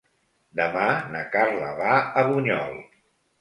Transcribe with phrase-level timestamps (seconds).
[0.59, 2.75] Demà na Carla va a Bunyol.